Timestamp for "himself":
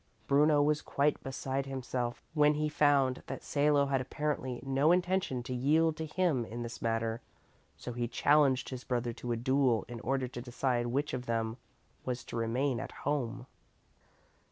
1.67-2.23